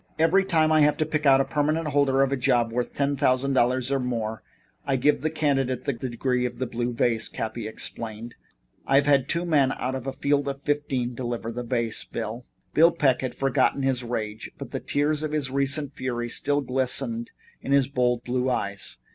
[0.17, 3.15] "Every time I have to pick out a permanent holder of a job worth ten
[3.15, 4.41] thousand dollars, or more,
[4.83, 8.33] I give the candidate the Degree of the Blue Vase," Cappy explained.
[8.87, 12.89] "I've had two men out of a field of fifteen deliver the vase, Bill." Bill
[12.91, 17.29] Peck had forgotten his rage, but the tears of his recent fury still glistened
[17.61, 18.97] in his bold blue eyes.